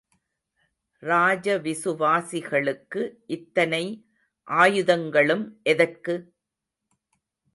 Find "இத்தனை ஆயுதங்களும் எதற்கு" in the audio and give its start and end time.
3.27-6.15